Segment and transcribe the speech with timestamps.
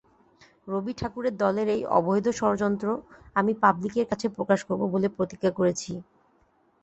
[0.67, 2.87] রবি ঠাকুরের দলের এই অবৈধ ষড়যন্ত্র
[3.35, 5.91] আমি পাব্লিকের কাছে প্রকাশ করব বলে প্রতিজ্ঞা করেছি।